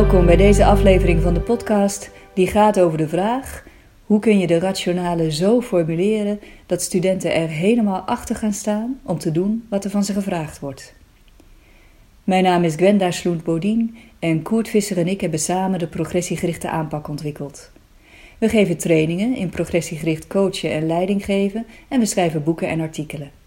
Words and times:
Welkom 0.00 0.26
bij 0.26 0.36
deze 0.36 0.64
aflevering 0.64 1.22
van 1.22 1.34
de 1.34 1.40
podcast 1.40 2.10
die 2.34 2.46
gaat 2.46 2.80
over 2.80 2.98
de 2.98 3.08
vraag: 3.08 3.64
hoe 4.04 4.18
kun 4.18 4.38
je 4.38 4.46
de 4.46 4.58
rationale 4.58 5.32
zo 5.32 5.60
formuleren 5.60 6.40
dat 6.66 6.82
studenten 6.82 7.34
er 7.34 7.48
helemaal 7.48 8.00
achter 8.00 8.36
gaan 8.36 8.52
staan 8.52 9.00
om 9.02 9.18
te 9.18 9.32
doen 9.32 9.66
wat 9.68 9.84
er 9.84 9.90
van 9.90 10.04
ze 10.04 10.12
gevraagd 10.12 10.60
wordt? 10.60 10.94
Mijn 12.24 12.44
naam 12.44 12.64
is 12.64 12.74
Gwenda 12.74 13.10
Sloent-Bodien 13.10 13.96
en 14.18 14.42
Koert 14.42 14.68
Visser 14.68 14.98
en 14.98 15.08
ik 15.08 15.20
hebben 15.20 15.40
samen 15.40 15.78
de 15.78 15.88
progressiegerichte 15.88 16.70
aanpak 16.70 17.08
ontwikkeld. 17.08 17.70
We 18.38 18.48
geven 18.48 18.76
trainingen 18.76 19.36
in 19.36 19.48
progressiegericht 19.48 20.26
coachen 20.26 20.72
en 20.72 20.86
leiding 20.86 21.24
geven 21.24 21.66
en 21.88 22.00
we 22.00 22.06
schrijven 22.06 22.44
boeken 22.44 22.68
en 22.68 22.80
artikelen. 22.80 23.39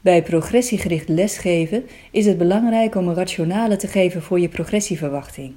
Bij 0.00 0.22
progressiegericht 0.22 1.08
lesgeven 1.08 1.84
is 2.10 2.26
het 2.26 2.38
belangrijk 2.38 2.94
om 2.94 3.08
een 3.08 3.14
rationale 3.14 3.76
te 3.76 3.86
geven 3.86 4.22
voor 4.22 4.40
je 4.40 4.48
progressieverwachting. 4.48 5.52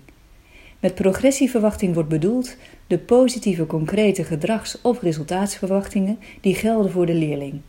Met 0.80 0.96
progressieverwachting 0.96 1.94
wordt 1.94 2.10
bedoeld 2.10 2.56
de 2.88 3.00
positieve 3.00 3.66
concrete 3.66 4.24
gedrags- 4.24 4.82
of 4.82 5.02
resultaatsverwachtingen 5.02 6.20
die 6.42 6.56
gelden 6.56 6.92
voor 6.92 7.06
de 7.06 7.14
leerling. 7.14 7.62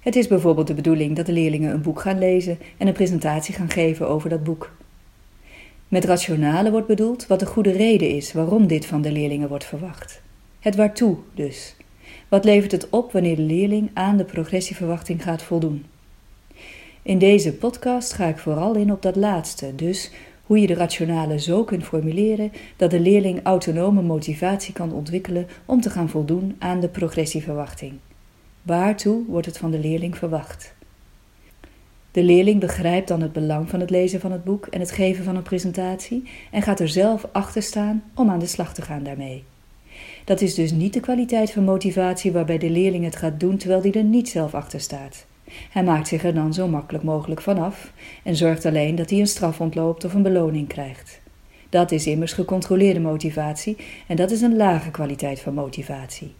Het 0.00 0.16
is 0.16 0.26
bijvoorbeeld 0.26 0.66
de 0.66 0.74
bedoeling 0.74 1.16
dat 1.16 1.26
de 1.26 1.32
leerlingen 1.32 1.72
een 1.72 1.82
boek 1.82 2.00
gaan 2.00 2.18
lezen 2.18 2.58
en 2.76 2.86
een 2.86 2.92
presentatie 2.92 3.54
gaan 3.54 3.70
geven 3.70 4.08
over 4.08 4.28
dat 4.28 4.44
boek. 4.44 4.72
Met 5.88 6.04
rationale 6.04 6.70
wordt 6.70 6.86
bedoeld 6.86 7.26
wat 7.26 7.40
de 7.40 7.46
goede 7.46 7.72
reden 7.72 8.10
is 8.10 8.32
waarom 8.32 8.66
dit 8.66 8.86
van 8.86 9.02
de 9.02 9.12
leerlingen 9.12 9.48
wordt 9.48 9.64
verwacht. 9.64 10.22
Het 10.60 10.76
waartoe 10.76 11.16
dus. 11.34 11.76
Wat 12.28 12.44
levert 12.44 12.72
het 12.72 12.90
op 12.90 13.12
wanneer 13.12 13.36
de 13.36 13.42
leerling 13.42 13.90
aan 13.94 14.16
de 14.16 14.24
progressieverwachting 14.24 15.22
gaat 15.22 15.42
voldoen? 15.42 15.84
In 17.02 17.18
deze 17.18 17.54
podcast 17.54 18.12
ga 18.12 18.26
ik 18.26 18.38
vooral 18.38 18.74
in 18.74 18.92
op 18.92 19.02
dat 19.02 19.16
laatste, 19.16 19.74
dus 19.74 20.10
hoe 20.42 20.60
je 20.60 20.66
de 20.66 20.74
rationale 20.74 21.40
zo 21.40 21.64
kunt 21.64 21.84
formuleren 21.84 22.52
dat 22.76 22.90
de 22.90 23.00
leerling 23.00 23.40
autonome 23.42 24.02
motivatie 24.02 24.72
kan 24.72 24.92
ontwikkelen 24.92 25.46
om 25.64 25.80
te 25.80 25.90
gaan 25.90 26.08
voldoen 26.08 26.56
aan 26.58 26.80
de 26.80 26.88
progressieverwachting. 26.88 27.92
Waartoe 28.62 29.24
wordt 29.26 29.46
het 29.46 29.58
van 29.58 29.70
de 29.70 29.78
leerling 29.78 30.16
verwacht? 30.16 30.74
De 32.10 32.22
leerling 32.22 32.60
begrijpt 32.60 33.08
dan 33.08 33.20
het 33.20 33.32
belang 33.32 33.70
van 33.70 33.80
het 33.80 33.90
lezen 33.90 34.20
van 34.20 34.32
het 34.32 34.44
boek 34.44 34.66
en 34.66 34.80
het 34.80 34.90
geven 34.90 35.24
van 35.24 35.36
een 35.36 35.42
presentatie 35.42 36.28
en 36.50 36.62
gaat 36.62 36.80
er 36.80 36.88
zelf 36.88 37.28
achter 37.32 37.62
staan 37.62 38.04
om 38.14 38.30
aan 38.30 38.38
de 38.38 38.46
slag 38.46 38.74
te 38.74 38.82
gaan 38.82 39.02
daarmee. 39.02 39.44
Dat 40.24 40.40
is 40.40 40.54
dus 40.54 40.70
niet 40.70 40.92
de 40.92 41.00
kwaliteit 41.00 41.50
van 41.50 41.64
motivatie 41.64 42.32
waarbij 42.32 42.58
de 42.58 42.70
leerling 42.70 43.04
het 43.04 43.16
gaat 43.16 43.40
doen 43.40 43.56
terwijl 43.56 43.82
hij 43.82 43.92
er 43.92 44.04
niet 44.04 44.28
zelf 44.28 44.54
achter 44.54 44.80
staat. 44.80 45.26
Hij 45.70 45.84
maakt 45.84 46.08
zich 46.08 46.24
er 46.24 46.34
dan 46.34 46.54
zo 46.54 46.68
makkelijk 46.68 47.04
mogelijk 47.04 47.40
van 47.40 47.58
af 47.58 47.92
en 48.24 48.36
zorgt 48.36 48.64
alleen 48.64 48.94
dat 48.94 49.10
hij 49.10 49.18
een 49.18 49.26
straf 49.26 49.60
ontloopt 49.60 50.04
of 50.04 50.14
een 50.14 50.22
beloning 50.22 50.68
krijgt. 50.68 51.20
Dat 51.68 51.92
is 51.92 52.06
immers 52.06 52.32
gecontroleerde 52.32 53.00
motivatie 53.00 53.76
en 54.06 54.16
dat 54.16 54.30
is 54.30 54.40
een 54.40 54.56
lage 54.56 54.90
kwaliteit 54.90 55.40
van 55.40 55.54
motivatie. 55.54 56.32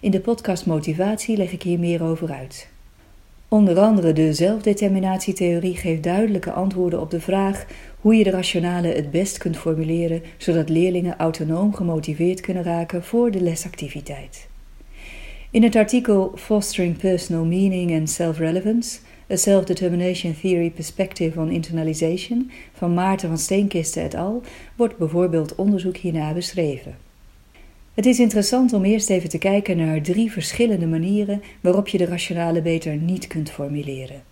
In 0.00 0.10
de 0.10 0.20
podcast 0.20 0.66
Motivatie 0.66 1.36
leg 1.36 1.52
ik 1.52 1.62
hier 1.62 1.78
meer 1.78 2.02
over 2.02 2.32
uit. 2.32 2.71
Onder 3.52 3.78
andere 3.78 4.12
de 4.12 4.32
zelfdeterminatietheorie 4.32 5.76
geeft 5.76 6.02
duidelijke 6.02 6.52
antwoorden 6.52 7.00
op 7.00 7.10
de 7.10 7.20
vraag 7.20 7.66
hoe 8.00 8.14
je 8.14 8.24
de 8.24 8.30
rationale 8.30 8.88
het 8.88 9.10
best 9.10 9.38
kunt 9.38 9.56
formuleren 9.56 10.22
zodat 10.36 10.68
leerlingen 10.68 11.16
autonoom 11.16 11.74
gemotiveerd 11.74 12.40
kunnen 12.40 12.62
raken 12.62 13.04
voor 13.04 13.30
de 13.30 13.40
lesactiviteit. 13.40 14.48
In 15.50 15.62
het 15.62 15.76
artikel 15.76 16.32
Fostering 16.36 16.96
Personal 16.96 17.44
Meaning 17.44 17.92
and 17.98 18.10
Self-Relevance, 18.10 18.98
A 19.30 19.36
Self-Determination 19.36 20.34
Theory 20.40 20.70
Perspective 20.70 21.40
on 21.40 21.50
Internalization 21.50 22.50
van 22.72 22.94
Maarten 22.94 23.28
van 23.28 23.38
Steenkisten 23.38 24.02
et 24.02 24.14
al. 24.14 24.42
wordt 24.76 24.96
bijvoorbeeld 24.96 25.54
onderzoek 25.54 25.96
hierna 25.96 26.32
beschreven. 26.32 27.11
Het 27.94 28.06
is 28.06 28.20
interessant 28.20 28.72
om 28.72 28.84
eerst 28.84 29.10
even 29.10 29.28
te 29.28 29.38
kijken 29.38 29.76
naar 29.76 30.02
drie 30.02 30.32
verschillende 30.32 30.86
manieren 30.86 31.42
waarop 31.60 31.88
je 31.88 31.98
de 31.98 32.04
rationale 32.04 32.62
beter 32.62 32.96
niet 32.96 33.26
kunt 33.26 33.50
formuleren. 33.50 34.22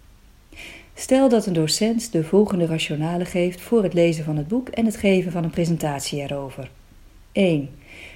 Stel 0.95 1.29
dat 1.29 1.47
een 1.47 1.53
docent 1.53 2.13
de 2.13 2.25
volgende 2.25 2.67
rationale 2.67 3.25
geeft 3.25 3.61
voor 3.61 3.83
het 3.83 3.95
lezen 3.95 4.25
van 4.25 4.37
het 4.37 4.49
boek 4.49 4.69
en 4.69 4.85
het 4.85 4.97
geven 4.97 5.33
van 5.33 5.45
een 5.45 5.51
presentatie 5.51 6.21
erover. 6.21 6.71
1. 7.33 7.69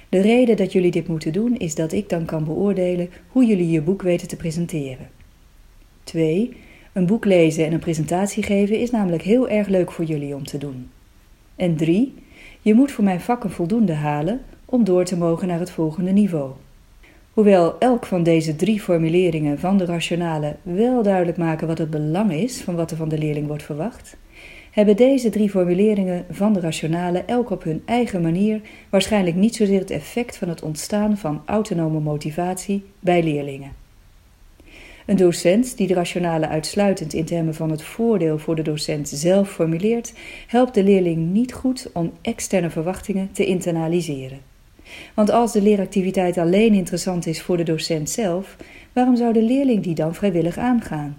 De 0.09 0.21
reden 0.21 0.57
dat 0.57 0.71
jullie 0.71 0.91
dit 0.91 1.07
moeten 1.07 1.33
doen 1.33 1.57
is 1.57 1.75
dat 1.75 1.91
ik 1.91 2.09
dan 2.09 2.25
kan 2.25 2.43
beoordelen 2.43 3.09
hoe 3.27 3.45
jullie 3.45 3.69
je 3.69 3.81
boek 3.81 4.01
weten 4.01 4.27
te 4.27 4.35
presenteren. 4.35 5.09
2. 6.03 6.57
Een 6.93 7.05
boek 7.05 7.25
lezen 7.25 7.65
en 7.65 7.73
een 7.73 7.79
presentatie 7.79 8.43
geven 8.43 8.79
is 8.79 8.91
namelijk 8.91 9.23
heel 9.23 9.49
erg 9.49 9.67
leuk 9.67 9.91
voor 9.91 10.05
jullie 10.05 10.35
om 10.35 10.45
te 10.45 10.57
doen. 10.57 10.89
En 11.55 11.75
3. 11.75 12.13
Je 12.61 12.73
moet 12.73 12.91
voor 12.91 13.03
mijn 13.03 13.21
vak 13.21 13.43
een 13.43 13.49
voldoende 13.49 13.93
halen 13.93 14.41
om 14.75 14.83
door 14.83 15.05
te 15.05 15.17
mogen 15.17 15.47
naar 15.47 15.59
het 15.59 15.71
volgende 15.71 16.11
niveau. 16.11 16.51
Hoewel 17.33 17.79
elk 17.79 18.05
van 18.05 18.23
deze 18.23 18.55
drie 18.55 18.81
formuleringen 18.81 19.59
van 19.59 19.77
de 19.77 19.85
rationale 19.85 20.55
wel 20.61 21.03
duidelijk 21.03 21.37
maken 21.37 21.67
wat 21.67 21.77
het 21.77 21.89
belang 21.89 22.33
is 22.33 22.61
van 22.61 22.75
wat 22.75 22.91
er 22.91 22.97
van 22.97 23.09
de 23.09 23.17
leerling 23.17 23.47
wordt 23.47 23.63
verwacht, 23.63 24.17
hebben 24.71 24.95
deze 24.95 25.29
drie 25.29 25.49
formuleringen 25.49 26.25
van 26.29 26.53
de 26.53 26.59
rationale 26.59 27.23
elk 27.25 27.49
op 27.49 27.63
hun 27.63 27.81
eigen 27.85 28.21
manier 28.21 28.61
waarschijnlijk 28.89 29.35
niet 29.35 29.55
zozeer 29.55 29.79
het 29.79 29.91
effect 29.91 30.37
van 30.37 30.49
het 30.49 30.61
ontstaan 30.61 31.17
van 31.17 31.41
autonome 31.45 31.99
motivatie 31.99 32.83
bij 32.99 33.23
leerlingen. 33.23 33.71
Een 35.05 35.17
docent 35.17 35.77
die 35.77 35.87
de 35.87 35.93
rationale 35.93 36.47
uitsluitend 36.47 37.13
in 37.13 37.25
termen 37.25 37.55
van 37.55 37.71
het 37.71 37.83
voordeel 37.83 38.37
voor 38.37 38.55
de 38.55 38.61
docent 38.61 39.09
zelf 39.09 39.51
formuleert, 39.51 40.13
helpt 40.47 40.73
de 40.73 40.83
leerling 40.83 41.31
niet 41.31 41.53
goed 41.53 41.89
om 41.93 42.11
externe 42.21 42.69
verwachtingen 42.69 43.29
te 43.31 43.45
internaliseren. 43.45 44.54
Want 45.13 45.31
als 45.31 45.51
de 45.51 45.61
leeractiviteit 45.61 46.37
alleen 46.37 46.73
interessant 46.73 47.25
is 47.25 47.41
voor 47.41 47.57
de 47.57 47.63
docent 47.63 48.09
zelf, 48.09 48.55
waarom 48.93 49.15
zou 49.15 49.33
de 49.33 49.43
leerling 49.43 49.83
die 49.83 49.95
dan 49.95 50.15
vrijwillig 50.15 50.57
aangaan? 50.57 51.17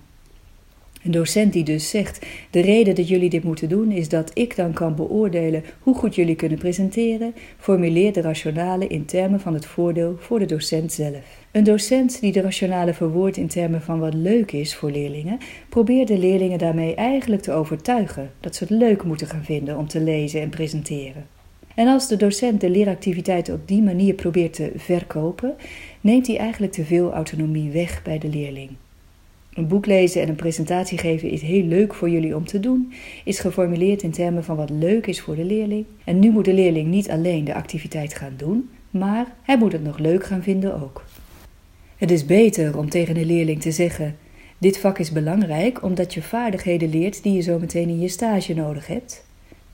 Een 1.06 1.12
docent 1.12 1.52
die 1.52 1.64
dus 1.64 1.90
zegt: 1.90 2.26
De 2.50 2.60
reden 2.60 2.94
dat 2.94 3.08
jullie 3.08 3.30
dit 3.30 3.44
moeten 3.44 3.68
doen 3.68 3.90
is 3.90 4.08
dat 4.08 4.30
ik 4.34 4.56
dan 4.56 4.72
kan 4.72 4.94
beoordelen 4.94 5.64
hoe 5.80 5.94
goed 5.94 6.14
jullie 6.14 6.34
kunnen 6.34 6.58
presenteren, 6.58 7.34
formuleert 7.58 8.14
de 8.14 8.20
rationale 8.20 8.86
in 8.86 9.04
termen 9.04 9.40
van 9.40 9.54
het 9.54 9.66
voordeel 9.66 10.16
voor 10.18 10.38
de 10.38 10.46
docent 10.46 10.92
zelf. 10.92 11.44
Een 11.52 11.64
docent 11.64 12.20
die 12.20 12.32
de 12.32 12.40
rationale 12.40 12.94
verwoordt 12.94 13.36
in 13.36 13.48
termen 13.48 13.82
van 13.82 13.98
wat 13.98 14.14
leuk 14.14 14.52
is 14.52 14.74
voor 14.74 14.90
leerlingen, 14.90 15.38
probeert 15.68 16.08
de 16.08 16.18
leerlingen 16.18 16.58
daarmee 16.58 16.94
eigenlijk 16.94 17.42
te 17.42 17.52
overtuigen 17.52 18.30
dat 18.40 18.56
ze 18.56 18.64
het 18.64 18.72
leuk 18.72 19.02
moeten 19.02 19.26
gaan 19.26 19.44
vinden 19.44 19.78
om 19.78 19.88
te 19.88 20.00
lezen 20.00 20.40
en 20.40 20.48
presenteren. 20.48 21.35
En 21.76 21.86
als 21.86 22.08
de 22.08 22.16
docent 22.16 22.60
de 22.60 22.70
leeractiviteit 22.70 23.50
op 23.52 23.68
die 23.68 23.82
manier 23.82 24.14
probeert 24.14 24.52
te 24.52 24.72
verkopen, 24.76 25.54
neemt 26.00 26.26
hij 26.26 26.38
eigenlijk 26.38 26.72
te 26.72 26.84
veel 26.84 27.12
autonomie 27.12 27.70
weg 27.70 28.02
bij 28.02 28.18
de 28.18 28.28
leerling. 28.28 28.70
Een 29.54 29.68
boek 29.68 29.86
lezen 29.86 30.22
en 30.22 30.28
een 30.28 30.34
presentatie 30.36 30.98
geven 30.98 31.30
is 31.30 31.42
heel 31.42 31.62
leuk 31.62 31.94
voor 31.94 32.10
jullie 32.10 32.36
om 32.36 32.46
te 32.46 32.60
doen, 32.60 32.92
is 33.24 33.38
geformuleerd 33.38 34.02
in 34.02 34.10
termen 34.10 34.44
van 34.44 34.56
wat 34.56 34.70
leuk 34.70 35.06
is 35.06 35.20
voor 35.20 35.36
de 35.36 35.44
leerling. 35.44 35.84
En 36.04 36.18
nu 36.18 36.30
moet 36.30 36.44
de 36.44 36.54
leerling 36.54 36.88
niet 36.88 37.10
alleen 37.10 37.44
de 37.44 37.54
activiteit 37.54 38.14
gaan 38.14 38.34
doen, 38.36 38.70
maar 38.90 39.26
hij 39.42 39.58
moet 39.58 39.72
het 39.72 39.84
nog 39.84 39.98
leuk 39.98 40.24
gaan 40.24 40.42
vinden 40.42 40.82
ook. 40.82 41.04
Het 41.96 42.10
is 42.10 42.24
beter 42.24 42.78
om 42.78 42.90
tegen 42.90 43.16
een 43.16 43.26
leerling 43.26 43.60
te 43.60 43.70
zeggen: 43.70 44.16
Dit 44.58 44.78
vak 44.78 44.98
is 44.98 45.12
belangrijk 45.12 45.82
omdat 45.82 46.14
je 46.14 46.22
vaardigheden 46.22 46.90
leert 46.90 47.22
die 47.22 47.32
je 47.32 47.40
zo 47.40 47.58
meteen 47.58 47.88
in 47.88 48.00
je 48.00 48.08
stage 48.08 48.54
nodig 48.54 48.86
hebt. 48.86 49.25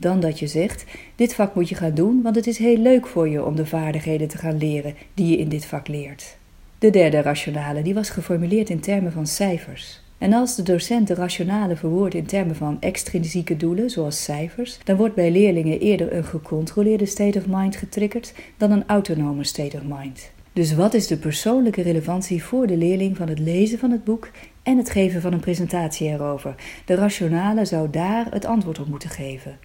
Dan 0.03 0.21
dat 0.21 0.39
je 0.39 0.47
zegt: 0.47 0.85
Dit 1.15 1.35
vak 1.35 1.55
moet 1.55 1.69
je 1.69 1.75
gaan 1.75 1.95
doen, 1.95 2.23
want 2.23 2.37
het 2.37 2.47
is 2.47 2.59
heel 2.59 2.77
leuk 2.77 3.07
voor 3.07 3.29
je 3.29 3.45
om 3.45 3.57
de 3.57 3.67
vaardigheden 3.67 4.29
te 4.29 4.39
gaan 4.39 4.59
leren 4.59 4.95
die 5.15 5.31
je 5.31 5.39
in 5.39 5.49
dit 5.49 5.65
vak 5.65 5.89
leert. 5.89 6.37
De 6.79 6.91
derde 6.91 7.21
rationale 7.21 7.83
die 7.83 7.95
was 7.95 8.11
geformuleerd 8.11 8.71
in 8.71 8.81
termen 8.81 9.13
van 9.13 9.27
cijfers. 9.27 10.01
En 10.19 10.33
als 10.33 10.57
de 10.57 10.63
docent 10.63 11.09
de 11.09 11.15
rationale 11.15 11.77
verwoordt 11.77 12.15
in 12.15 12.27
termen 12.27 12.57
van 12.57 12.77
extrinsieke 12.81 13.57
doelen, 13.57 13.91
zoals 13.91 14.25
cijfers, 14.25 14.79
dan 14.85 14.97
wordt 14.97 15.15
bij 15.15 15.31
leerlingen 15.31 15.81
eerder 15.81 16.13
een 16.13 16.25
gecontroleerde 16.25 17.07
state 17.07 17.39
of 17.39 17.47
mind 17.47 17.77
getriggerd 17.77 18.35
dan 18.57 18.71
een 18.71 18.87
autonome 18.87 19.45
state 19.45 19.77
of 19.77 19.83
mind. 19.99 20.31
Dus 20.53 20.75
wat 20.75 20.95
is 20.95 21.07
de 21.07 21.17
persoonlijke 21.17 21.83
relevantie 21.83 22.45
voor 22.45 22.67
de 22.67 22.77
leerling 22.77 23.17
van 23.17 23.29
het 23.29 23.39
lezen 23.39 23.79
van 23.79 23.91
het 23.91 24.05
boek 24.05 24.31
en 24.63 24.77
het 24.77 24.91
geven 24.91 25.21
van 25.21 25.33
een 25.33 25.41
presentatie 25.41 26.09
erover? 26.09 26.55
De 26.85 26.95
rationale 26.95 27.65
zou 27.65 27.91
daar 27.91 28.27
het 28.31 28.45
antwoord 28.45 28.79
op 28.79 28.87
moeten 28.87 29.11
geven. 29.11 29.59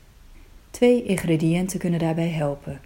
Twee 0.78 1.04
ingrediënten 1.04 1.80
kunnen 1.80 2.00
daarbij 2.00 2.30
helpen. 2.30 2.80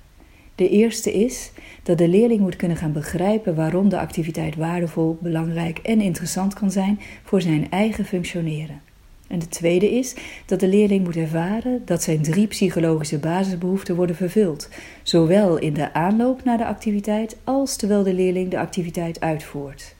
De 0.56 0.70
eerste 0.70 1.14
is 1.14 1.52
dat 1.84 1.98
de 1.98 2.08
leerling 2.08 2.40
moet 2.40 2.56
kunnen 2.56 2.78
gaan 2.78 2.92
begrijpen 2.92 3.56
waarom 3.56 3.90
de 3.90 4.00
activiteit 4.00 4.56
waardevol, 4.56 5.18
belangrijk 5.22 5.78
en 5.78 6.02
interessant 6.02 6.54
kan 6.54 6.72
zijn 6.72 7.00
voor 7.24 7.42
zijn 7.42 7.72
eigen 7.72 8.06
functioneren. 8.06 8.82
En 9.28 9.40
de 9.40 9.48
tweede 9.48 9.92
is 9.92 10.16
dat 10.46 10.60
de 10.60 10.68
leerling 10.68 11.04
moet 11.04 11.16
ervaren 11.16 11.82
dat 11.86 12.04
zijn 12.04 12.22
drie 12.22 12.48
psychologische 12.48 13.20
basisbehoeften 13.20 13.96
worden 13.96 14.16
vervuld, 14.16 14.70
zowel 15.04 15.58
in 15.58 15.74
de 15.74 15.94
aanloop 15.94 16.44
naar 16.44 16.58
de 16.58 16.66
activiteit 16.66 17.38
als 17.44 17.76
terwijl 17.76 18.04
de 18.04 18.14
leerling 18.14 18.50
de 18.50 18.60
activiteit 18.60 19.20
uitvoert. 19.20 19.96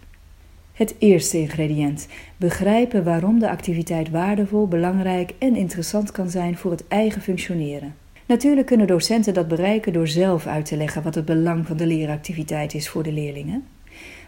Het 0.82 0.96
eerste 1.00 1.38
ingrediënt: 1.38 2.08
begrijpen 2.38 3.04
waarom 3.04 3.40
de 3.40 3.50
activiteit 3.50 4.10
waardevol, 4.10 4.68
belangrijk 4.68 5.34
en 5.40 5.56
interessant 5.56 6.12
kan 6.12 6.30
zijn 6.30 6.58
voor 6.58 6.72
het 6.72 6.88
eigen 6.88 7.22
functioneren. 7.22 7.96
Natuurlijk 8.26 8.68
kunnen 8.68 8.88
docenten 8.88 9.34
dat 9.34 9.48
bereiken 9.48 9.94
door 9.94 10.08
zelf 10.08 10.46
uit 10.46 10.66
te 10.66 10.78
leggen 10.78 11.04
wat 11.04 11.16
het 11.16 11.26
belang 11.26 11.68
van 11.68 11.78
de 11.78 11.86
leeractiviteit 11.86 12.74
is 12.74 12.90
voor 12.90 13.04
de 13.04 13.12
leerlingen. 13.12 13.64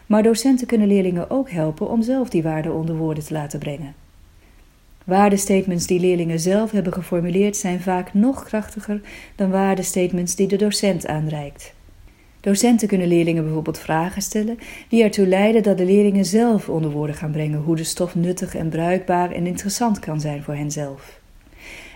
Maar 0.06 0.22
docenten 0.22 0.66
kunnen 0.66 0.88
leerlingen 0.88 1.30
ook 1.30 1.50
helpen 1.50 1.88
om 1.88 2.02
zelf 2.02 2.28
die 2.28 2.42
waarde 2.42 2.72
onder 2.72 2.96
woorden 2.96 3.24
te 3.24 3.32
laten 3.32 3.58
brengen. 3.58 3.94
Waardestatements 5.04 5.86
die 5.86 6.00
leerlingen 6.00 6.40
zelf 6.40 6.70
hebben 6.70 6.92
geformuleerd 6.92 7.56
zijn 7.56 7.80
vaak 7.80 8.14
nog 8.14 8.44
krachtiger 8.44 9.00
dan 9.34 9.50
waardestatements 9.50 10.36
die 10.36 10.46
de 10.46 10.56
docent 10.56 11.06
aanreikt. 11.06 11.73
Docenten 12.44 12.88
kunnen 12.88 13.08
leerlingen 13.08 13.44
bijvoorbeeld 13.44 13.78
vragen 13.78 14.22
stellen 14.22 14.58
die 14.88 15.02
ertoe 15.02 15.26
leiden 15.26 15.62
dat 15.62 15.78
de 15.78 15.84
leerlingen 15.84 16.24
zelf 16.24 16.68
onder 16.68 16.90
woorden 16.90 17.16
gaan 17.16 17.30
brengen 17.30 17.60
hoe 17.60 17.76
de 17.76 17.84
stof 17.84 18.14
nuttig 18.14 18.54
en 18.54 18.68
bruikbaar 18.68 19.30
en 19.30 19.46
interessant 19.46 19.98
kan 19.98 20.20
zijn 20.20 20.42
voor 20.42 20.54
henzelf. 20.54 21.20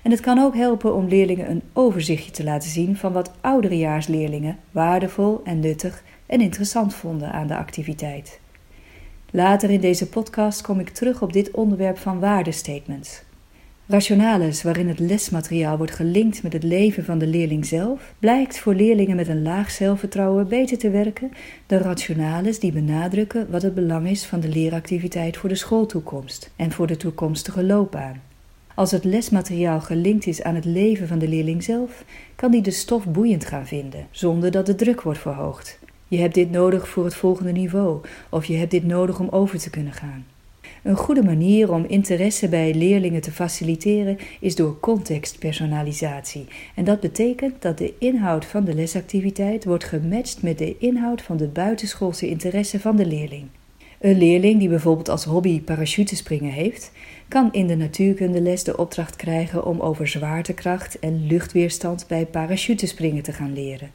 En 0.03 0.11
het 0.11 0.21
kan 0.21 0.39
ook 0.39 0.55
helpen 0.55 0.95
om 0.95 1.09
leerlingen 1.09 1.51
een 1.51 1.63
overzichtje 1.73 2.31
te 2.31 2.45
laten 2.45 2.71
zien 2.71 2.97
van 2.97 3.13
wat 3.13 3.33
ouderejaarsleerlingen 3.41 4.59
waardevol 4.71 5.41
en 5.45 5.61
nuttig 5.61 6.03
en 6.27 6.41
interessant 6.41 6.95
vonden 6.95 7.33
aan 7.33 7.47
de 7.47 7.57
activiteit. 7.57 8.41
Later 9.31 9.71
in 9.71 9.81
deze 9.81 10.09
podcast 10.09 10.61
kom 10.61 10.81
ik 10.81 10.89
terug 10.89 11.23
op 11.23 11.33
dit 11.33 11.51
onderwerp 11.51 11.99
van 11.99 12.21
waardestatements. 12.21 13.23
Rationales, 13.91 14.63
waarin 14.63 14.89
het 14.89 14.99
lesmateriaal 14.99 15.77
wordt 15.77 15.95
gelinkt 15.95 16.43
met 16.43 16.53
het 16.53 16.63
leven 16.63 17.05
van 17.05 17.19
de 17.19 17.27
leerling 17.27 17.67
zelf, 17.67 18.15
blijkt 18.19 18.59
voor 18.59 18.75
leerlingen 18.75 19.17
met 19.17 19.29
een 19.29 19.43
laag 19.43 19.71
zelfvertrouwen 19.71 20.49
beter 20.49 20.79
te 20.79 20.91
werken 20.91 21.31
dan 21.67 21.79
rationales 21.79 22.59
die 22.59 22.73
benadrukken 22.73 23.51
wat 23.51 23.63
het 23.63 23.75
belang 23.75 24.09
is 24.09 24.25
van 24.25 24.41
de 24.41 24.49
leeractiviteit 24.49 25.37
voor 25.37 25.49
de 25.49 25.55
schooltoekomst 25.55 26.51
en 26.57 26.73
voor 26.73 26.87
de 26.87 26.97
toekomstige 26.97 27.65
loopbaan. 27.65 28.23
Als 28.75 28.91
het 28.91 29.05
lesmateriaal 29.05 29.81
gelinkt 29.81 30.27
is 30.27 30.43
aan 30.43 30.55
het 30.55 30.65
leven 30.65 31.09
van 31.09 31.19
de 31.19 31.29
leerling 31.29 31.63
zelf, 31.63 32.05
kan 32.35 32.51
die 32.51 32.63
de 32.63 32.71
stof 32.71 33.07
boeiend 33.07 33.45
gaan 33.45 33.67
vinden, 33.67 34.07
zonder 34.11 34.51
dat 34.51 34.67
de 34.67 34.75
druk 34.75 35.03
wordt 35.03 35.21
verhoogd. 35.21 35.79
Je 36.09 36.19
hebt 36.19 36.35
dit 36.35 36.51
nodig 36.51 36.89
voor 36.89 37.05
het 37.05 37.15
volgende 37.15 37.53
niveau, 37.53 38.01
of 38.29 38.45
je 38.45 38.57
hebt 38.57 38.71
dit 38.71 38.85
nodig 38.85 39.21
om 39.21 39.29
over 39.29 39.59
te 39.59 39.71
kunnen 39.71 39.93
gaan. 39.93 40.25
Een 40.89 40.97
goede 40.97 41.23
manier 41.23 41.73
om 41.73 41.85
interesse 41.85 42.49
bij 42.49 42.75
leerlingen 42.75 43.21
te 43.21 43.33
faciliteren 43.33 44.19
is 44.41 44.57
door 44.57 44.81
contextpersonalisatie. 44.81 46.47
En 46.75 46.85
dat 46.85 47.01
betekent 47.01 47.63
dat 47.63 47.79
de 47.79 47.95
inhoud 47.99 48.45
van 48.45 48.65
de 48.65 48.75
lesactiviteit 48.75 49.65
wordt 49.65 49.85
gematcht 49.85 50.43
met 50.43 50.59
de 50.59 50.77
inhoud 50.79 51.23
van 51.23 51.37
de 51.37 51.49
buitenschoolse 51.49 52.29
interesse 52.29 52.81
van 52.81 52.97
de 52.97 53.07
leerling. 53.07 53.47
Een 54.01 54.19
leerling 54.19 54.59
die 54.59 54.69
bijvoorbeeld 54.69 55.09
als 55.09 55.25
hobby 55.25 55.61
parachutespringen 55.61 56.53
heeft, 56.53 56.93
kan 57.29 57.53
in 57.53 57.67
de 57.67 57.77
natuurkundeles 57.77 58.65
de 58.65 58.77
opdracht 58.77 59.17
krijgen 59.17 59.65
om 59.65 59.81
over 59.81 60.09
zwaartekracht 60.09 60.99
en 60.99 61.27
luchtweerstand 61.27 62.05
bij 62.07 62.27
parachutespringen 62.27 63.23
te 63.23 63.33
gaan 63.33 63.53
leren. 63.53 63.91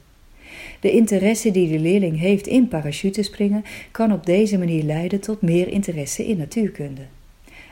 De 0.84 0.92
interesse 0.92 1.50
die 1.50 1.68
de 1.68 1.78
leerling 1.78 2.18
heeft 2.18 2.46
in 2.46 2.68
parachutespringen 2.68 3.64
kan 3.90 4.12
op 4.12 4.26
deze 4.26 4.58
manier 4.58 4.82
leiden 4.82 5.20
tot 5.20 5.42
meer 5.42 5.68
interesse 5.68 6.26
in 6.26 6.36
natuurkunde. 6.36 7.02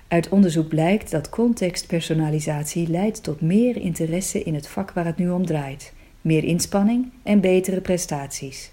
Uit 0.08 0.28
onderzoek 0.28 0.68
blijkt 0.68 1.10
dat 1.10 1.28
contextpersonalisatie 1.28 2.88
leidt 2.88 3.22
tot 3.22 3.40
meer 3.40 3.76
interesse 3.76 4.42
in 4.42 4.54
het 4.54 4.68
vak 4.68 4.92
waar 4.92 5.04
het 5.04 5.16
nu 5.16 5.30
om 5.30 5.46
draait, 5.46 5.92
meer 6.20 6.44
inspanning 6.44 7.10
en 7.22 7.40
betere 7.40 7.80
prestaties. 7.80 8.72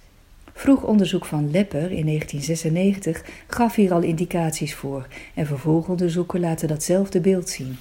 Vroeg 0.53 0.83
onderzoek 0.83 1.25
van 1.25 1.51
Lepper 1.51 1.91
in 1.91 2.05
1996 2.05 3.25
gaf 3.47 3.75
hier 3.75 3.93
al 3.93 4.01
indicaties 4.01 4.75
voor 4.75 5.07
en 5.33 5.45
vervolgonderzoeken 5.45 6.39
laten 6.39 6.67
datzelfde 6.67 7.19
beeld 7.19 7.49
zien. 7.49 7.75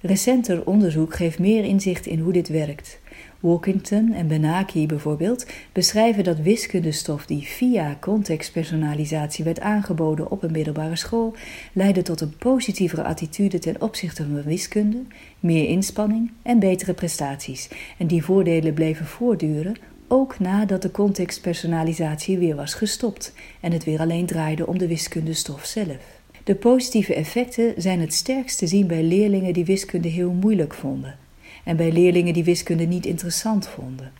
Recenter 0.00 0.66
onderzoek 0.66 1.14
geeft 1.14 1.38
meer 1.38 1.64
inzicht 1.64 2.06
in 2.06 2.18
hoe 2.18 2.32
dit 2.32 2.48
werkt. 2.48 3.00
Walkington 3.40 4.12
en 4.12 4.26
Benaki 4.26 4.86
bijvoorbeeld 4.86 5.46
beschrijven 5.72 6.24
dat 6.24 6.38
wiskundestof 6.38 7.26
die 7.26 7.42
via 7.42 7.96
contextpersonalisatie 8.00 9.44
werd 9.44 9.60
aangeboden 9.60 10.30
op 10.30 10.42
een 10.42 10.52
middelbare 10.52 10.96
school 10.96 11.34
leidde 11.72 12.02
tot 12.02 12.20
een 12.20 12.36
positievere 12.36 13.02
attitude 13.02 13.58
ten 13.58 13.80
opzichte 13.80 14.22
van 14.22 14.42
wiskunde, 14.42 15.02
meer 15.40 15.68
inspanning 15.68 16.30
en 16.42 16.58
betere 16.58 16.94
prestaties. 16.94 17.68
En 17.98 18.06
die 18.06 18.24
voordelen 18.24 18.74
bleven 18.74 19.06
voortduren 19.06 19.76
ook 20.08 20.38
nadat 20.38 20.82
de 20.82 20.90
contextpersonalisatie 20.90 22.38
weer 22.38 22.56
was 22.56 22.74
gestopt 22.74 23.32
en 23.60 23.72
het 23.72 23.84
weer 23.84 24.00
alleen 24.00 24.26
draaide 24.26 24.66
om 24.66 24.78
de 24.78 24.86
wiskundestof 24.86 25.64
zelf. 25.64 26.17
De 26.48 26.54
positieve 26.54 27.14
effecten 27.14 27.74
zijn 27.76 28.00
het 28.00 28.14
sterkst 28.14 28.58
te 28.58 28.66
zien 28.66 28.86
bij 28.86 29.02
leerlingen 29.02 29.52
die 29.52 29.64
wiskunde 29.64 30.08
heel 30.08 30.32
moeilijk 30.32 30.74
vonden 30.74 31.18
en 31.64 31.76
bij 31.76 31.92
leerlingen 31.92 32.32
die 32.32 32.44
wiskunde 32.44 32.84
niet 32.84 33.06
interessant 33.06 33.68
vonden. 33.68 34.12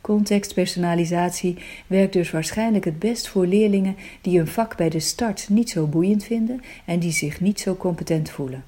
Contextpersonalisatie 0.00 1.56
werkt 1.86 2.12
dus 2.12 2.30
waarschijnlijk 2.30 2.84
het 2.84 2.98
best 2.98 3.28
voor 3.28 3.46
leerlingen 3.46 3.96
die 4.20 4.40
een 4.40 4.46
vak 4.46 4.76
bij 4.76 4.88
de 4.88 5.00
start 5.00 5.48
niet 5.48 5.70
zo 5.70 5.86
boeiend 5.86 6.24
vinden 6.24 6.60
en 6.84 6.98
die 6.98 7.12
zich 7.12 7.40
niet 7.40 7.60
zo 7.60 7.76
competent 7.76 8.30
voelen. 8.30 8.64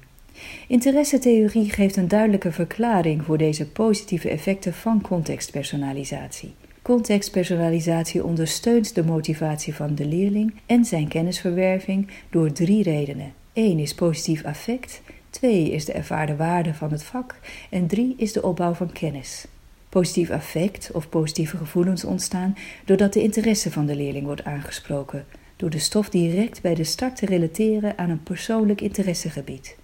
Interessetheorie 0.67 1.69
geeft 1.69 1.95
een 1.95 2.07
duidelijke 2.07 2.51
verklaring 2.51 3.23
voor 3.23 3.37
deze 3.37 3.67
positieve 3.67 4.29
effecten 4.29 4.73
van 4.73 5.01
contextpersonalisatie. 5.01 6.53
Contextpersonalisatie 6.81 8.23
ondersteunt 8.23 8.95
de 8.95 9.03
motivatie 9.03 9.75
van 9.75 9.95
de 9.95 10.05
leerling 10.05 10.53
en 10.65 10.85
zijn 10.85 11.07
kennisverwerving 11.07 12.07
door 12.29 12.51
drie 12.51 12.83
redenen. 12.83 13.33
1 13.53 13.79
is 13.79 13.95
positief 13.95 14.43
affect, 14.45 15.01
2 15.29 15.71
is 15.71 15.85
de 15.85 15.93
ervaarde 15.93 16.35
waarde 16.35 16.73
van 16.73 16.91
het 16.91 17.03
vak 17.03 17.39
en 17.69 17.87
3 17.87 18.13
is 18.17 18.33
de 18.33 18.43
opbouw 18.43 18.73
van 18.73 18.91
kennis. 18.91 19.45
Positief 19.89 20.29
affect 20.29 20.91
of 20.93 21.09
positieve 21.09 21.57
gevoelens 21.57 22.03
ontstaan 22.03 22.57
doordat 22.85 23.13
de 23.13 23.21
interesse 23.21 23.71
van 23.71 23.85
de 23.85 23.95
leerling 23.95 24.25
wordt 24.25 24.43
aangesproken, 24.43 25.25
door 25.55 25.69
de 25.69 25.79
stof 25.79 26.09
direct 26.09 26.61
bij 26.61 26.75
de 26.75 26.83
start 26.83 27.15
te 27.15 27.25
relateren 27.25 27.97
aan 27.97 28.09
een 28.09 28.23
persoonlijk 28.23 28.81
interessegebied. 28.81 29.77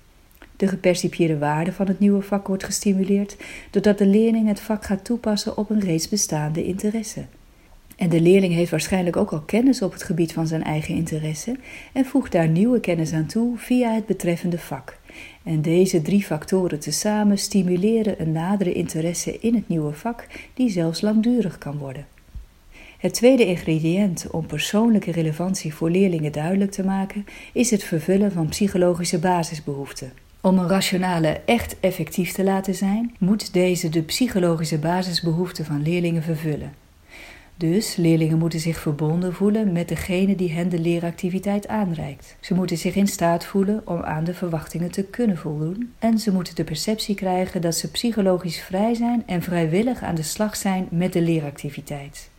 De 0.58 0.68
gepercipieerde 0.68 1.38
waarde 1.38 1.74
van 1.74 1.88
het 1.88 2.00
nieuwe 2.00 2.22
vak 2.22 2.48
wordt 2.48 2.64
gestimuleerd 2.64 3.38
doordat 3.70 3.98
de 3.98 4.06
leerling 4.06 4.48
het 4.48 4.60
vak 4.60 4.86
gaat 4.86 5.06
toepassen 5.06 5.58
op 5.58 5.70
een 5.70 5.80
reeds 5.80 6.10
bestaande 6.10 6.64
interesse. 6.64 7.26
En 7.98 8.10
de 8.10 8.22
leerling 8.22 8.54
heeft 8.54 8.72
waarschijnlijk 8.72 9.16
ook 9.16 9.32
al 9.32 9.42
kennis 9.42 9.82
op 9.82 9.92
het 9.92 10.04
gebied 10.04 10.34
van 10.34 10.48
zijn 10.48 10.64
eigen 10.64 10.96
interesse 10.96 11.56
en 11.94 12.06
voegt 12.06 12.32
daar 12.32 12.48
nieuwe 12.48 12.80
kennis 12.80 13.14
aan 13.14 13.26
toe 13.26 13.58
via 13.58 13.94
het 13.94 14.06
betreffende 14.06 14.60
vak. 14.60 14.98
En 15.44 15.62
deze 15.62 16.02
drie 16.02 16.24
factoren 16.24 16.80
tezamen 16.80 17.38
stimuleren 17.38 18.22
een 18.22 18.32
nadere 18.32 18.74
interesse 18.74 19.40
in 19.40 19.56
het 19.56 19.68
nieuwe 19.68 19.94
vak, 19.94 20.28
die 20.54 20.70
zelfs 20.70 21.02
langdurig 21.02 21.58
kan 21.58 21.78
worden. 21.78 22.08
Het 22.98 23.14
tweede 23.14 23.46
ingrediënt 23.46 24.28
om 24.32 24.46
persoonlijke 24.46 25.12
relevantie 25.12 25.74
voor 25.74 25.90
leerlingen 25.90 26.32
duidelijk 26.32 26.72
te 26.72 26.84
maken 26.84 27.26
is 27.54 27.72
het 27.72 27.84
vervullen 27.84 28.32
van 28.32 28.48
psychologische 28.48 29.20
basisbehoeften. 29.20 30.12
Om 30.48 30.58
een 30.58 30.68
rationale 30.68 31.42
echt 31.46 31.80
effectief 31.80 32.32
te 32.32 32.44
laten 32.44 32.76
zijn, 32.76 33.16
moet 33.20 33.54
deze 33.54 33.90
de 33.90 34.02
psychologische 34.02 34.78
basisbehoeften 34.78 35.66
van 35.66 35.82
leerlingen 35.82 36.24
vervullen. 36.24 36.74
Dus 37.56 37.96
leerlingen 37.96 38.38
moeten 38.38 38.60
zich 38.60 38.80
verbonden 38.80 39.34
voelen 39.34 39.72
met 39.72 39.88
degene 39.88 40.36
die 40.36 40.52
hen 40.52 40.70
de 40.70 40.80
leeractiviteit 40.80 41.68
aanreikt. 41.68 42.36
Ze 42.40 42.54
moeten 42.54 42.78
zich 42.78 42.96
in 42.96 43.08
staat 43.08 43.46
voelen 43.46 43.82
om 43.86 44.02
aan 44.02 44.24
de 44.24 44.34
verwachtingen 44.34 44.92
te 44.92 45.04
kunnen 45.04 45.38
voldoen 45.38 45.94
en 46.00 46.20
ze 46.20 46.32
moeten 46.32 46.56
de 46.56 46.64
perceptie 46.64 47.16
krijgen 47.16 47.62
dat 47.62 47.76
ze 47.76 47.92
psychologisch 47.92 48.62
vrij 48.62 48.94
zijn 48.94 49.24
en 49.26 49.42
vrijwillig 49.42 50.02
aan 50.02 50.16
de 50.16 50.24
slag 50.24 50.56
zijn 50.56 50.88
met 50.90 51.14
de 51.14 51.22
leeractiviteit. 51.22 52.30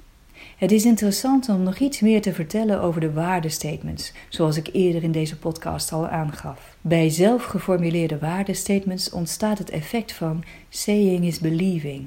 Het 0.58 0.72
is 0.72 0.84
interessant 0.84 1.48
om 1.48 1.62
nog 1.62 1.78
iets 1.78 2.00
meer 2.00 2.22
te 2.22 2.32
vertellen 2.32 2.80
over 2.80 3.00
de 3.00 3.12
waardestatements, 3.12 4.12
zoals 4.28 4.56
ik 4.56 4.68
eerder 4.72 5.02
in 5.02 5.12
deze 5.12 5.38
podcast 5.38 5.92
al 5.92 6.08
aangaf. 6.08 6.76
Bij 6.80 7.08
zelfgeformuleerde 7.10 8.18
waardestatements 8.18 9.10
ontstaat 9.10 9.58
het 9.58 9.70
effect 9.70 10.12
van 10.12 10.44
saying 10.68 11.24
is 11.24 11.38
believing. 11.38 12.06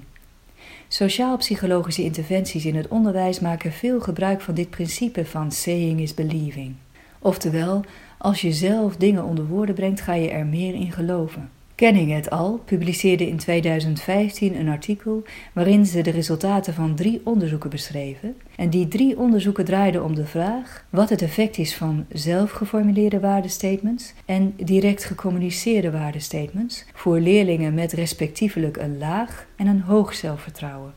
Sociaal-psychologische 0.88 2.04
interventies 2.04 2.66
in 2.66 2.76
het 2.76 2.88
onderwijs 2.88 3.40
maken 3.40 3.72
veel 3.72 4.00
gebruik 4.00 4.42
van 4.42 4.54
dit 4.54 4.70
principe 4.70 5.26
van 5.26 5.52
saying 5.52 6.00
is 6.00 6.14
believing. 6.14 6.76
Oftewel, 7.20 7.84
als 8.18 8.42
je 8.42 8.52
zelf 8.52 8.96
dingen 8.96 9.24
onder 9.24 9.46
woorden 9.46 9.76
brengt, 9.76 10.02
ga 10.02 10.14
je 10.14 10.30
er 10.30 10.46
meer 10.46 10.74
in 10.74 10.92
geloven. 10.92 11.50
Kenning 11.82 12.14
et 12.14 12.30
al. 12.30 12.62
publiceerde 12.66 13.28
in 13.28 13.38
2015 13.38 14.56
een 14.56 14.70
artikel 14.70 15.24
waarin 15.54 15.86
ze 15.86 16.02
de 16.02 16.10
resultaten 16.12 16.74
van 16.74 16.96
drie 16.96 17.22
onderzoeken 17.24 17.70
beschreven. 17.70 18.36
En 18.56 18.70
die 18.70 18.88
drie 18.88 19.18
onderzoeken 19.18 19.66
draaiden 19.66 20.04
om 20.04 20.16
de 20.16 20.26
vraag 20.26 20.86
wat 20.90 21.10
het 21.10 21.22
effect 21.22 21.58
is 21.58 21.76
van 21.76 22.06
zelfgeformuleerde 22.12 23.20
waardestatements 23.20 24.14
en 24.26 24.54
direct 24.56 25.04
gecommuniceerde 25.04 25.92
waardestatements 25.92 26.86
voor 26.94 27.20
leerlingen 27.20 27.74
met 27.74 27.94
respectievelijk 27.94 28.78
een 28.78 28.98
laag 28.98 29.46
en 29.56 29.68
een 29.68 29.82
hoog 29.82 30.14
zelfvertrouwen. 30.14 30.94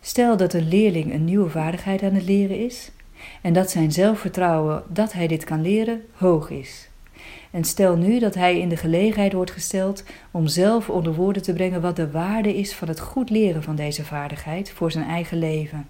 Stel 0.00 0.36
dat 0.36 0.52
een 0.52 0.68
leerling 0.68 1.12
een 1.12 1.24
nieuwe 1.24 1.50
vaardigheid 1.50 2.02
aan 2.02 2.14
het 2.14 2.24
leren 2.24 2.58
is 2.64 2.90
En 3.42 3.52
dat 3.52 3.70
zijn 3.70 3.92
zelfvertrouwen 3.92 4.82
dat 4.88 5.12
hij 5.12 5.26
dit 5.26 5.44
kan 5.44 5.62
leren 5.62 6.02
hoog 6.12 6.50
is. 6.50 6.90
En 7.52 7.64
stel 7.64 7.96
nu 7.96 8.18
dat 8.18 8.34
hij 8.34 8.58
in 8.58 8.68
de 8.68 8.76
gelegenheid 8.76 9.32
wordt 9.32 9.50
gesteld 9.50 10.04
om 10.30 10.46
zelf 10.46 10.90
onder 10.90 11.14
woorden 11.14 11.42
te 11.42 11.52
brengen 11.52 11.80
wat 11.80 11.96
de 11.96 12.10
waarde 12.10 12.56
is 12.56 12.74
van 12.74 12.88
het 12.88 13.00
goed 13.00 13.30
leren 13.30 13.62
van 13.62 13.76
deze 13.76 14.04
vaardigheid 14.04 14.70
voor 14.70 14.90
zijn 14.90 15.04
eigen 15.04 15.38
leven. 15.38 15.88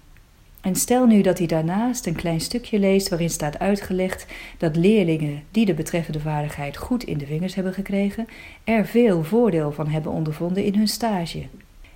En 0.61 0.75
stel 0.75 1.05
nu 1.05 1.21
dat 1.21 1.37
hij 1.37 1.47
daarnaast 1.47 2.05
een 2.05 2.15
klein 2.15 2.41
stukje 2.41 2.79
leest 2.79 3.09
waarin 3.09 3.29
staat 3.29 3.59
uitgelegd 3.59 4.25
dat 4.57 4.75
leerlingen 4.75 5.43
die 5.51 5.65
de 5.65 5.73
betreffende 5.73 6.19
vaardigheid 6.19 6.77
goed 6.77 7.03
in 7.03 7.17
de 7.17 7.25
vingers 7.25 7.55
hebben 7.55 7.73
gekregen, 7.73 8.27
er 8.63 8.85
veel 8.85 9.23
voordeel 9.23 9.71
van 9.71 9.87
hebben 9.87 10.11
ondervonden 10.11 10.63
in 10.63 10.75
hun 10.75 10.87
stage. 10.87 11.43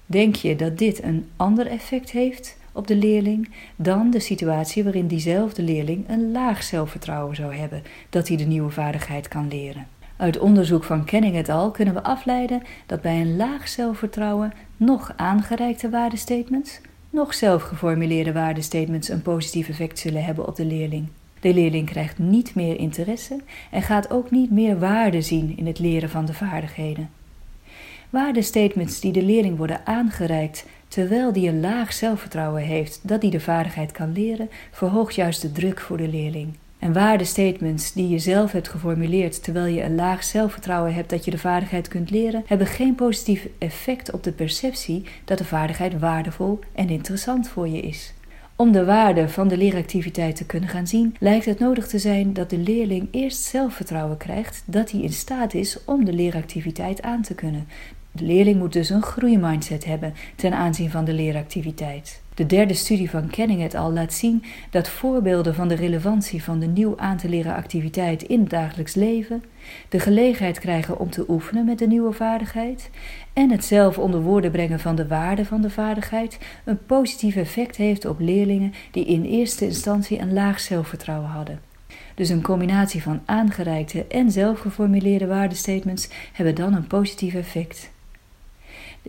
Denk 0.06 0.36
je 0.36 0.56
dat 0.56 0.78
dit 0.78 1.04
een 1.04 1.28
ander 1.36 1.68
effect 1.68 2.12
heeft 2.12 2.58
op 2.78 2.88
de 2.88 2.96
leerling 2.96 3.50
dan 3.76 4.10
de 4.10 4.20
situatie 4.20 4.84
waarin 4.84 5.08
diezelfde 5.08 5.62
leerling 5.62 6.10
een 6.10 6.32
laag 6.32 6.64
zelfvertrouwen 6.64 7.36
zou 7.36 7.56
hebben 7.56 7.84
dat 8.10 8.28
hij 8.28 8.38
de 8.38 8.44
nieuwe 8.44 8.72
vaardigheid 8.72 9.28
kan 9.28 9.48
leren? 9.48 9.88
Uit 10.18 10.40
onderzoek 10.40 10.84
van 10.84 11.06
Kenning 11.06 11.36
et 11.36 11.50
al 11.50 11.72
kunnen 11.72 11.94
we 11.94 12.04
afleiden 12.04 12.62
dat 12.86 13.02
bij 13.02 13.22
een 13.22 13.36
laag 13.36 13.68
zelfvertrouwen 13.68 14.54
nog 14.78 15.14
aangereikte 15.16 15.90
waardestatements 15.90 16.80
nog 17.10 17.34
zelfgeformuleerde 17.34 18.34
waardestatements 18.34 19.10
een 19.10 19.22
positief 19.22 19.70
effect 19.70 20.00
zullen 20.00 20.24
hebben 20.24 20.48
op 20.48 20.56
de 20.56 20.66
leerling. 20.66 21.08
De 21.40 21.54
leerling 21.54 21.86
krijgt 21.86 22.18
niet 22.18 22.56
meer 22.56 22.80
interesse 22.80 23.40
en 23.72 23.82
gaat 23.82 24.10
ook 24.10 24.32
niet 24.32 24.52
meer 24.52 24.80
waarde 24.80 25.22
zien 25.22 25.58
in 25.58 25.68
het 25.68 25.80
leren 25.80 26.10
van 26.10 26.26
de 26.26 26.34
vaardigheden. 26.34 27.10
Waardestatements 28.10 29.00
die 29.00 29.12
de 29.12 29.24
leerling 29.24 29.58
worden 29.58 29.86
aangereikt 29.86 30.66
terwijl 30.88 31.34
die 31.34 31.50
een 31.50 31.60
laag 31.60 31.94
zelfvertrouwen 31.94 32.62
heeft 32.62 33.00
dat 33.04 33.22
hij 33.22 33.32
de 33.32 33.40
vaardigheid 33.40 33.92
kan 33.92 34.12
leren, 34.12 34.50
verhoogt 34.72 35.16
juist 35.16 35.42
de 35.42 35.52
druk 35.52 35.80
voor 35.80 35.98
de 35.98 36.08
leerling. 36.08 36.54
En 36.80 36.94
waardestatements 36.94 37.94
die 37.94 38.10
je 38.10 38.20
zelf 38.20 38.52
hebt 38.52 38.68
geformuleerd 38.68 39.44
terwijl 39.44 39.66
je 39.66 39.84
een 39.84 39.96
laag 39.96 40.24
zelfvertrouwen 40.24 40.94
hebt 40.94 41.10
dat 41.10 41.26
je 41.26 41.32
de 41.32 41.38
vaardigheid 41.38 41.88
kunt 41.88 42.10
leren, 42.10 42.44
hebben 42.46 42.68
geen 42.68 42.96
positief 42.96 43.48
effect 43.58 44.12
op 44.12 44.24
de 44.24 44.32
perceptie 44.32 45.04
dat 45.26 45.38
de 45.38 45.46
vaardigheid 45.46 46.00
waardevol 46.00 46.60
en 46.74 46.90
interessant 46.90 47.50
voor 47.50 47.68
je 47.68 47.80
is. 47.80 48.14
Om 48.56 48.72
de 48.72 48.86
waarde 48.86 49.30
van 49.30 49.48
de 49.48 49.58
leeractiviteit 49.58 50.36
te 50.36 50.46
kunnen 50.46 50.70
gaan 50.70 50.88
zien, 50.88 51.16
lijkt 51.20 51.46
het 51.46 51.60
nodig 51.60 51.88
te 51.88 52.00
zijn 52.00 52.34
dat 52.34 52.50
de 52.50 52.58
leerling 52.58 53.08
eerst 53.12 53.42
zelfvertrouwen 53.42 54.18
krijgt 54.18 54.64
dat 54.66 54.92
hij 54.92 55.02
in 55.02 55.14
staat 55.14 55.54
is 55.54 55.84
om 55.86 56.06
de 56.06 56.14
leeractiviteit 56.14 57.02
aan 57.02 57.22
te 57.22 57.36
kunnen. 57.36 57.68
De 58.18 58.26
leerling 58.26 58.58
moet 58.58 58.74
dus 58.74 58.90
een 58.90 59.02
groeimindset 59.02 59.86
hebben 59.86 60.14
ten 60.36 60.54
aanzien 60.54 60.92
van 60.92 61.06
de 61.06 61.14
leeractiviteit. 61.14 62.22
De 62.34 62.46
derde 62.46 62.74
studie 62.74 63.10
van 63.10 63.28
Kenning 63.28 63.64
et 63.64 63.76
al 63.76 63.92
laat 63.92 64.14
zien 64.14 64.44
dat 64.70 64.90
voorbeelden 64.90 65.56
van 65.56 65.68
de 65.68 65.76
relevantie 65.76 66.44
van 66.44 66.60
de 66.60 66.66
nieuw 66.66 66.98
aan 66.98 67.18
te 67.18 67.30
leren 67.30 67.56
activiteit 67.56 68.24
in 68.24 68.40
het 68.40 68.50
dagelijks 68.50 68.96
leven, 68.96 69.44
de 69.90 70.00
gelegenheid 70.00 70.60
krijgen 70.60 71.00
om 71.00 71.10
te 71.10 71.26
oefenen 71.28 71.66
met 71.66 71.80
de 71.80 71.88
nieuwe 71.88 72.14
vaardigheid 72.14 72.90
en 73.34 73.52
het 73.52 73.66
zelf 73.66 73.98
onder 73.98 74.22
woorden 74.22 74.52
brengen 74.52 74.80
van 74.80 74.96
de 74.96 75.08
waarde 75.08 75.46
van 75.46 75.62
de 75.62 75.70
vaardigheid 75.70 76.38
een 76.66 76.86
positief 76.86 77.36
effect 77.36 77.76
heeft 77.76 78.06
op 78.06 78.20
leerlingen 78.20 78.74
die 78.92 79.06
in 79.06 79.24
eerste 79.24 79.66
instantie 79.66 80.20
een 80.20 80.34
laag 80.34 80.60
zelfvertrouwen 80.60 81.30
hadden. 81.30 81.60
Dus 82.16 82.30
een 82.30 82.42
combinatie 82.42 83.02
van 83.02 83.22
aangereikte 83.26 84.06
en 84.08 84.32
zelfgeformuleerde 84.32 85.28
waardestatements 85.28 86.10
hebben 86.34 86.56
dan 86.56 86.74
een 86.74 86.88
positief 86.88 87.34
effect. 87.34 87.96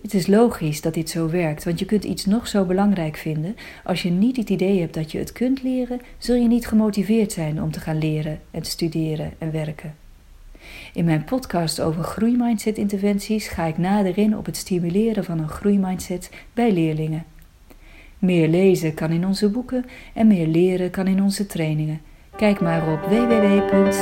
Het 0.02 0.14
is 0.14 0.26
logisch 0.26 0.81
dat 0.81 0.95
dit 0.95 1.11
zo 1.11 1.31
werkt, 1.31 1.64
want 1.64 1.78
je 1.78 1.85
kunt 1.85 2.05
iets 2.05 2.25
nog 2.25 2.49
zo 2.49 2.64
belangrijk 2.64 3.17
vinden. 3.17 3.57
Als 3.85 4.02
je 4.02 4.11
niet 4.11 4.37
het 4.37 4.50
idee 4.50 4.81
hebt 4.81 4.95
dat 4.95 5.12
je 5.12 5.19
het 5.19 5.33
kunt 5.33 5.62
leren, 5.62 6.00
zul 6.19 6.35
je 6.35 6.49
niet 6.49 6.67
gemotiveerd 6.67 7.33
zijn 7.33 7.62
om 7.62 7.71
te 7.71 7.81
gaan 7.81 7.99
leren 7.99 8.40
en 8.50 8.62
te 8.62 8.71
studeren 8.71 9.33
en 9.38 9.52
werken. 9.52 9.95
In 10.95 11.05
mijn 11.05 11.25
podcast 11.25 11.81
over 11.81 12.02
groeimindset-interventies 12.02 13.49
ga 13.49 13.64
ik 13.64 13.78
nader 13.78 14.19
in 14.19 14.37
op 14.37 14.47
het 14.47 14.57
stimuleren 14.57 15.25
van 15.25 15.38
een 15.38 15.49
groeimindset 15.49 16.31
bij 16.52 16.73
leerlingen. 16.73 17.25
Meer 18.19 18.49
lezen 18.49 18.95
kan 18.95 19.11
in 19.11 19.26
onze 19.26 19.49
boeken 19.49 19.85
en 20.14 20.26
meer 20.26 20.47
leren 20.47 20.90
kan 20.90 21.07
in 21.07 21.23
onze 21.23 21.47
trainingen. 21.47 22.00
Kijk 22.37 22.61
maar 22.61 22.93
op 22.93 23.00
www.cpw.nu. 23.00 23.97